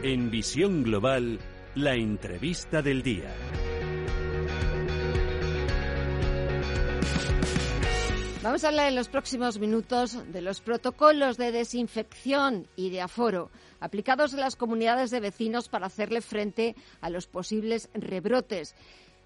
[0.00, 1.40] En Visión Global,
[1.74, 3.34] la entrevista del día.
[8.44, 13.50] Vamos a hablar en los próximos minutos de los protocolos de desinfección y de aforo
[13.80, 18.76] aplicados en las comunidades de vecinos para hacerle frente a los posibles rebrotes.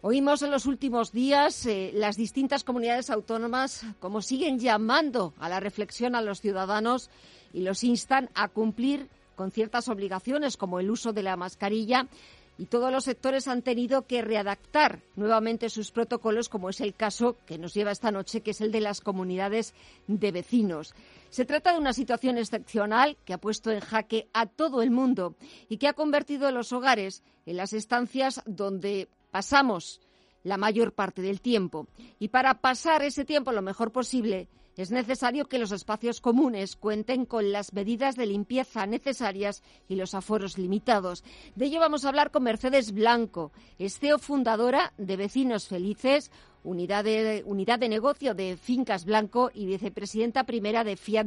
[0.00, 5.60] Oímos en los últimos días eh, las distintas comunidades autónomas como siguen llamando a la
[5.60, 7.10] reflexión a los ciudadanos
[7.52, 12.08] y los instan a cumplir con ciertas obligaciones como el uso de la mascarilla
[12.56, 17.36] y todos los sectores han tenido que readaptar nuevamente sus protocolos, como es el caso
[17.46, 19.74] que nos lleva esta noche, que es el de las comunidades
[20.06, 20.94] de vecinos.
[21.30, 25.34] Se trata de una situación excepcional que ha puesto en jaque a todo el mundo
[25.68, 30.00] y que ha convertido los hogares en las estancias donde pasamos
[30.44, 31.88] la mayor parte del tiempo.
[32.20, 34.46] Y para pasar ese tiempo lo mejor posible,
[34.76, 40.14] es necesario que los espacios comunes cuenten con las medidas de limpieza necesarias y los
[40.14, 41.24] aforos limitados.
[41.54, 46.30] De ello vamos a hablar con Mercedes Blanco, es CEO fundadora de Vecinos Felices,
[46.64, 51.26] unidad de, unidad de negocio de Fincas Blanco y vicepresidenta primera de Fiat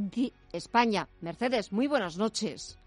[0.52, 1.08] España.
[1.22, 2.78] Mercedes, muy buenas noches.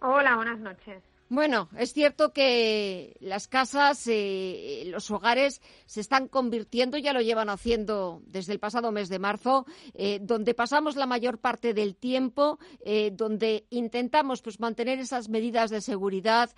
[0.00, 1.15] Hola, buenas noches.
[1.28, 7.48] Bueno, es cierto que las casas, eh, los hogares se están convirtiendo, ya lo llevan
[7.48, 12.60] haciendo desde el pasado mes de marzo, eh, donde pasamos la mayor parte del tiempo,
[12.84, 16.50] eh, donde intentamos pues mantener esas medidas de seguridad,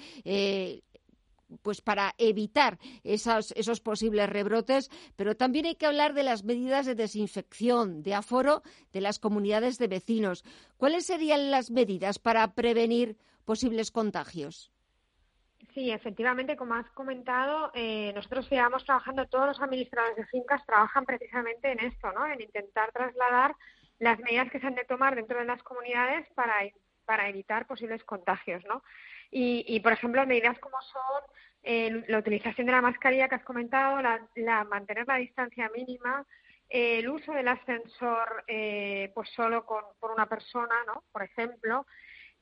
[1.62, 6.86] pues para evitar esos, esos, posibles rebrotes, pero también hay que hablar de las medidas
[6.86, 10.44] de desinfección, de aforo de las comunidades de vecinos.
[10.76, 14.72] ¿Cuáles serían las medidas para prevenir posibles contagios?
[15.75, 21.04] Sí, efectivamente, como has comentado, eh, nosotros llevamos trabajando, todos los administradores de fincas trabajan
[21.04, 22.26] precisamente en esto, ¿no?
[22.26, 23.54] En intentar trasladar
[23.98, 26.54] las medidas que se han de tomar dentro de las comunidades para,
[27.08, 28.82] para evitar posibles contagios, ¿no?
[29.30, 31.22] Y, por ejemplo, medidas como son
[31.62, 36.26] eh, la utilización de la mascarilla que has comentado, la, mantener la distancia mínima,
[36.69, 38.44] eh, el uso del ascensor
[39.14, 41.04] pues solo con, por una persona, ¿no?
[41.10, 41.86] Por ejemplo,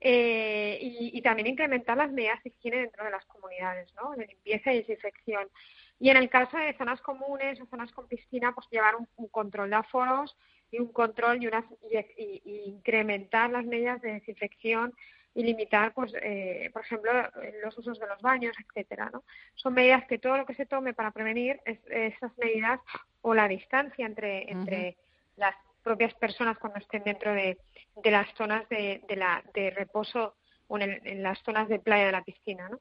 [0.00, 4.15] eh, y, también incrementar las medidas de higiene dentro de las comunidades, ¿no?
[4.15, 5.48] De limpieza y desinfección.
[5.99, 9.71] Y en el caso de zonas comunes o zonas con piscina, pues llevar un, control
[9.71, 10.37] de aforos
[10.71, 14.93] y un control y, unas, y, incrementar las medidas de desinfección
[15.34, 17.12] y limitar, pues, eh, por ejemplo,
[17.62, 19.23] los usos de los baños, etcétera, ¿no?
[19.55, 22.81] Son medidas que todo lo que se tome para prevenir esas medidas
[23.21, 24.97] o la distancia entre, entre
[25.37, 27.59] las propias personas cuando estén dentro de,
[28.03, 30.34] de las zonas de, de, la, de reposo
[30.69, 32.81] o en, las zonas de playa de la piscina, ¿no?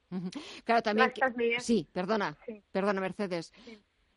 [0.64, 1.12] Claro, también.
[1.60, 2.38] Sí, perdona,
[2.72, 3.52] perdona, Mercedes.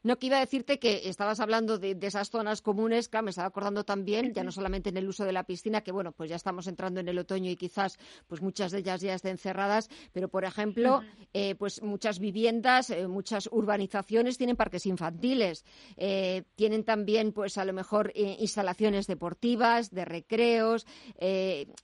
[0.08, 3.48] No, que iba a decirte que estabas hablando de, esas zonas comunes, claro, me estaba
[3.48, 6.36] acordando también, ya no solamente en el uso de la piscina, que bueno, pues ya
[6.36, 10.28] estamos entrando en el otoño y quizás pues muchas de ellas ya estén cerradas, pero
[10.28, 11.02] por ejemplo,
[11.34, 15.66] eh, pues muchas viviendas, eh, muchas urbanizaciones tienen parques infantiles,
[15.98, 20.86] eh, tienen también pues a lo mejor instalaciones deportivas, de recreos,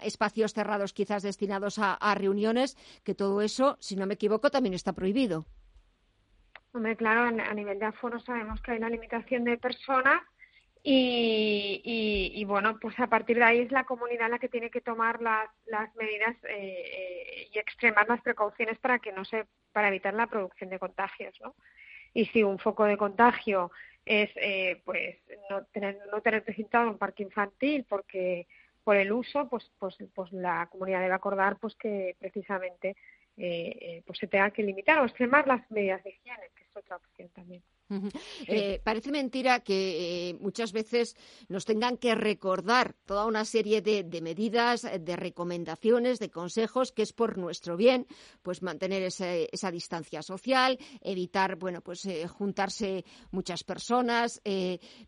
[0.02, 4.94] espacios cerrados quizás destinados a reuniones, que todo eso, si no me equivoco, también está
[4.94, 5.44] prohibido.
[6.74, 10.20] Hombre, claro, a nivel de aforo sabemos que hay una limitación de personas
[10.82, 11.80] y,
[12.34, 15.22] y, bueno, pues a partir de ahí es la comunidad la que tiene que tomar
[15.22, 20.14] las, las medidas eh, eh, y extremar las precauciones para que no se, para evitar
[20.14, 21.54] la producción de contagios, ¿no?
[22.12, 23.70] Y si un foco de contagio
[24.04, 25.16] es, eh, pues,
[25.48, 28.48] no tener, no tener precintado un parque infantil porque
[28.82, 32.96] por el uso, pues, pues, pues la comunidad debe acordar, pues que precisamente
[33.36, 36.96] eh, pues se tenga que limitar o extremar las medidas de higiene, que es otra
[36.96, 37.62] opción también.
[38.46, 41.16] Eh, parece mentira que eh, muchas veces
[41.48, 47.12] nos tengan que recordar toda una serie de, medidas, de recomendaciones, de consejos que es
[47.12, 48.06] por nuestro bien,
[48.42, 54.40] pues mantener esa distancia social, evitar, bueno, pues eh, juntarse muchas personas,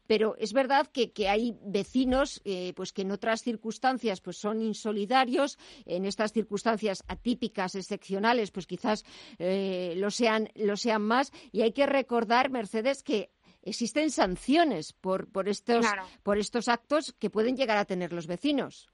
[0.06, 2.43] pero es verdad que, hay vecinos,
[2.75, 9.05] pues que en otras circunstancias, pues son insolidarios, en estas circunstancias atípicas, excepcionales, pues quizás
[9.38, 13.30] lo sean, lo sean más, y hay que recordar, Mercedes, que
[13.62, 15.86] existen sanciones por, por, estos,
[16.24, 18.88] por estos actos que pueden llegar a tener los vecinos.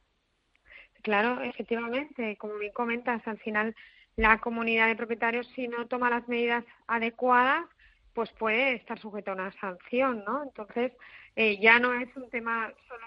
[1.03, 3.75] Claro, efectivamente, como bien comentas, al final
[4.17, 7.65] la comunidad de propietarios, si no toma las medidas adecuadas,
[8.13, 10.43] pues puede estar sujeto a una sanción, ¿no?
[10.43, 10.93] Entonces,
[11.35, 13.07] eh, ya no es un tema solo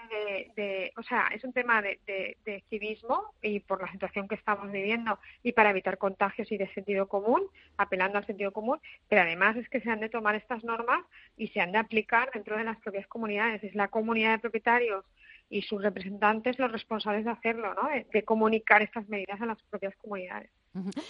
[0.56, 4.70] de, o sea, es un tema de, de, civismo y por la situación que estamos
[4.72, 7.42] viviendo y para evitar contagios y de sentido común,
[7.76, 11.04] apelando al sentido común, pero además es que se han de tomar estas normas
[11.36, 13.62] y se han de aplicar dentro de las propias comunidades.
[13.62, 15.04] Es la comunidad de propietarios
[15.48, 17.88] y sus representantes los responsables de hacerlo, ¿no?
[18.12, 20.50] de comunicar estas medidas a las propias comunidades.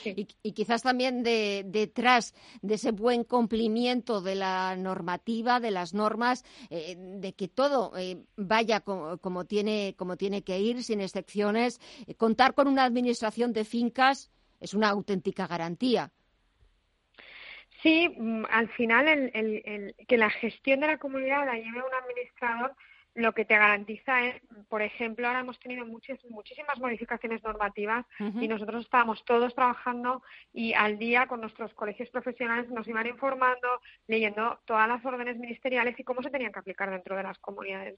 [0.04, 6.94] Y, quizás también detrás de ese buen cumplimiento de la normativa, de las normas, eh,
[6.96, 12.54] de que todo eh, vaya como, tiene, como tiene que ir, sin excepciones, eh, contar
[12.54, 14.30] con una administración de fincas
[14.60, 16.10] es una auténtica garantía.
[17.82, 22.74] Sí, mm, al final el, que la gestión de la comunidad la lleve un administrador
[23.16, 28.46] lo que te garantiza es, por ejemplo, ahora hemos tenido muchas, muchísimas modificaciones normativas y
[28.46, 30.22] nosotros estábamos todos trabajando
[30.52, 35.98] y al día con nuestros colegios profesionales nos iban informando, leyendo todas las órdenes ministeriales
[35.98, 37.96] y cómo se tenían que aplicar dentro de las comunidades.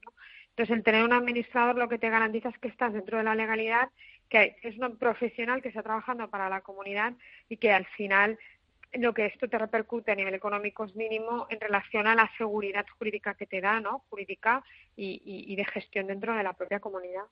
[0.51, 3.35] Entonces, el tener un administrador lo que te garantiza es que estás dentro de la
[3.35, 3.89] legalidad,
[4.29, 7.13] que es un profesional que está trabajando para la comunidad
[7.49, 8.39] y que al final
[8.93, 12.85] lo que esto te repercute a nivel económico es mínimo en relación a la seguridad
[12.97, 14.03] jurídica que te da, ¿no?
[14.09, 14.63] Jurídica
[14.95, 17.23] y, de gestión dentro de la propia comunidad.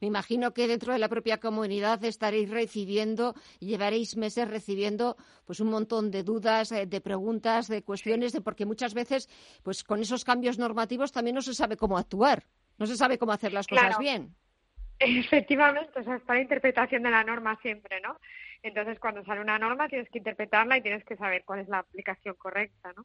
[0.00, 5.70] Me imagino que dentro de la propia comunidad estaréis recibiendo llevaréis meses recibiendo pues un
[5.70, 9.28] montón de dudas, eh, de preguntas, de cuestiones, de porque muchas veces
[9.62, 12.44] pues con esos cambios normativos también no se sabe cómo actuar,
[12.78, 14.34] no se sabe cómo hacer las cosas bien.
[14.98, 18.16] Efectivamente, o sea, está la interpretación de la norma siempre, ¿no?
[18.64, 21.80] Entonces, cuando sale una norma, tienes que interpretarla y tienes que saber cuál es la
[21.80, 23.04] aplicación correcta, ¿no?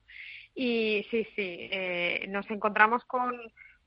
[0.56, 3.38] Y sí, sí, eh, nos encontramos con,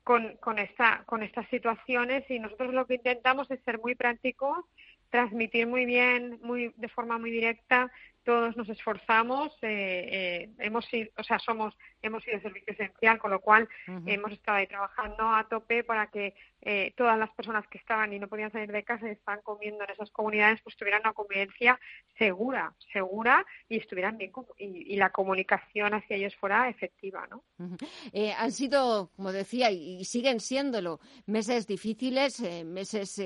[0.04, 4.66] con, con, esta, con estas situaciones y nosotros lo que intentamos es ser muy prácticos,
[5.08, 7.90] transmitir muy bien, muy de forma muy directa
[8.24, 13.30] todos nos esforzamos, eh, eh, hemos sido, o sea, somos, hemos sido servicio esencial, con
[13.30, 13.69] lo cual
[14.06, 18.19] hemos estado ahí trabajando a tope para que eh, todas las personas que estaban y
[18.19, 21.78] no podían salir de casa y estaban comiendo en esas comunidades, pues tuvieran una convivencia
[22.16, 27.42] segura, segura y estuvieran bien y, la comunicación hacia ellos fuera efectiva, ¿no?
[28.38, 33.20] han sido, como decía, y siguen siéndolo, meses difíciles, meses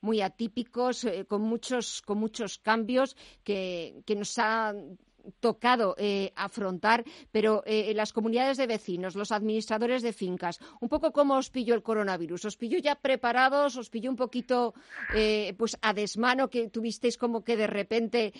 [0.00, 4.74] muy atípicos, con muchos, con muchos cambios que, que nos ha
[5.40, 11.12] tocado eh, afrontar, pero eh, las comunidades de vecinos, los administradores de fincas, un poco
[11.12, 14.74] cómo os pilló el coronavirus, os pilló ya preparados, os pilló un poquito
[15.14, 18.32] eh, pues a desmano que tuvisteis como que de repente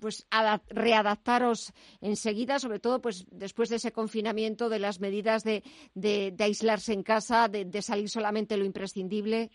[0.00, 0.26] pues
[0.68, 5.62] readaptaros enseguida, sobre todo pues después de ese confinamiento, de las medidas de,
[5.94, 9.50] de, aislarse en casa, de salir solamente lo imprescindible.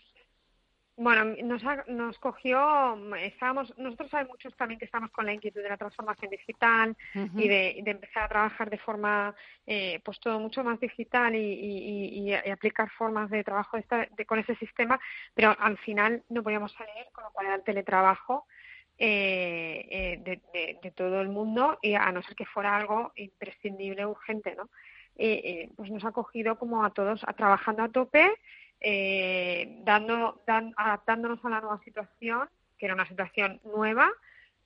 [0.96, 5.68] Bueno, nos, nos cogió, estábamos, nosotros hay muchos también que estamos con la inquietud de
[5.68, 6.96] la transformación digital
[7.34, 9.34] y de, empezar a trabajar de forma,
[9.66, 13.76] eh, pues todo mucho más digital y, aplicar formas de trabajo
[14.26, 15.00] con ese sistema,
[15.34, 18.46] pero al final no podíamos salir, con lo cual era el teletrabajo
[18.96, 24.06] eh, eh, de, de, todo el mundo y a no ser que fuera algo imprescindible,
[24.06, 24.70] urgente, ¿no?
[25.76, 28.32] pues nos ha cogido como a todos a trabajando a tope
[28.86, 34.10] eh, dando, adaptándonos a la nueva situación, que era una situación nueva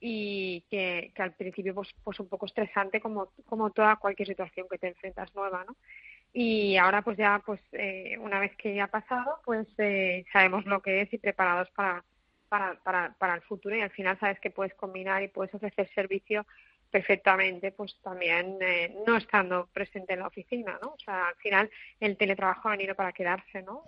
[0.01, 4.79] y que, al principio pues, pues un poco estresante como, como toda cualquier situación que
[4.79, 5.77] te enfrentas nueva, ¿no?
[6.33, 10.67] Y ahora pues ya pues eh, una vez que ya ha pasado pues eh, sabemos
[10.67, 12.05] lo que es y preparados para,
[12.49, 15.89] para, para, para el futuro y al final sabes que puedes combinar y puedes ofrecer
[15.95, 16.45] servicio
[16.91, 20.89] perfectamente, pues también eh, no estando presente en la oficina, ¿no?
[20.89, 23.85] O sea, al final el teletrabajo ha venido para quedarse, ¿no?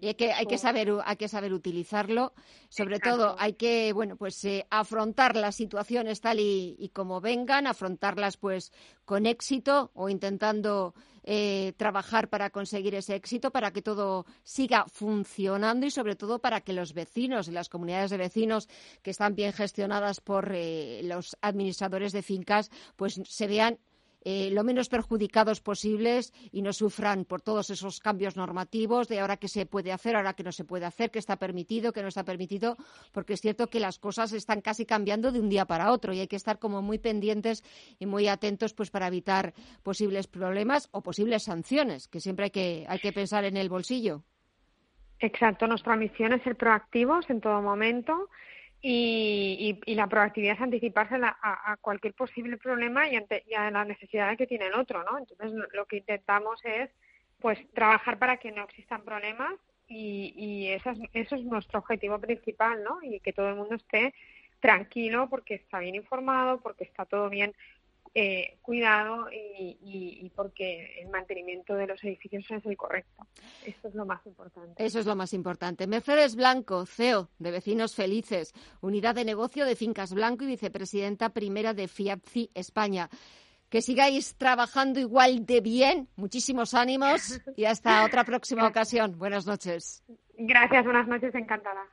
[0.00, 2.32] Y hay que, hay que saber, hay que saber utilizarlo.
[2.68, 8.36] Sobre todo, hay que, bueno, pues eh, afrontar las situaciones tal y, como vengan, afrontarlas
[8.36, 8.72] pues
[9.04, 15.86] con éxito o intentando eh, trabajar para conseguir ese éxito, para que todo siga funcionando
[15.86, 18.68] y sobre todo para que los vecinos y las comunidades de vecinos
[19.02, 23.78] que están bien gestionadas por eh, los administradores de fincas, pues se vean
[24.28, 29.36] eh, lo menos perjudicados posibles y no sufran por todos esos cambios normativos de ahora
[29.36, 32.08] qué se puede hacer, ahora qué no se puede hacer, qué está permitido, qué no
[32.08, 32.76] está permitido,
[33.12, 36.18] porque es cierto que las cosas están casi cambiando de un día para otro y
[36.18, 37.62] hay que estar como muy pendientes
[38.00, 39.54] y muy atentos pues para evitar
[39.84, 44.24] posibles problemas o posibles sanciones, que siempre hay que, hay que pensar en el bolsillo.
[45.20, 48.28] Exacto, nuestra misión es ser proactivos en todo momento
[48.82, 54.36] y, la proactividad es anticiparse a, cualquier posible problema y, ante, y a la necesidad
[54.36, 55.18] que tiene el otro, ¿no?
[55.18, 56.90] Entonces lo que intentamos es
[57.40, 59.54] pues trabajar para que no existan problemas
[59.88, 63.02] y, y eso, es, eso es nuestro objetivo principal, ¿no?
[63.02, 64.14] Y que todo el mundo esté
[64.60, 67.54] tranquilo porque está bien informado, porque está todo bien
[68.18, 73.26] eh, cuidado y, y, porque el mantenimiento de los edificios es el correcto.
[73.62, 74.82] Eso es lo más importante.
[74.82, 75.86] Eso es lo más importante.
[75.86, 81.74] Mercedes Blanco, CEO de Vecinos Felices, unidad de negocio de Fincas Blanco y vicepresidenta primera
[81.74, 83.10] de FIAPCI España.
[83.68, 86.08] Que sigáis trabajando igual de bien.
[86.16, 89.18] Muchísimos ánimos y hasta otra próxima ocasión.
[89.18, 90.02] Buenas noches.
[90.38, 91.84] Gracias, buenas noches, encantada.